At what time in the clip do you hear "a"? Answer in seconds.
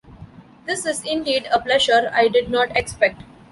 1.53-1.59